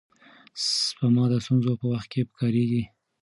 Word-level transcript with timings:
سپما 0.83 1.23
د 1.31 1.33
ستونزو 1.45 1.71
په 1.81 1.85
وخت 1.91 2.07
کې 2.13 2.27
پکارېږي. 2.29 2.83